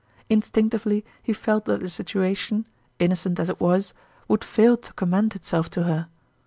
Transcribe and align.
In 0.29 0.41
stinctively 0.41 1.03
he 1.21 1.31
felt 1.31 1.65
that 1.65 1.81
the 1.81 1.87
situation, 1.87 2.65
innocent 2.97 3.39
as 3.39 3.49
it 3.49 3.61
was, 3.61 3.93
would 4.27 4.43
fail 4.43 4.75
to 4.77 4.93
commend 4.93 5.35
itself 5.35 5.69
to 5.69 5.83
her. 5.83 6.07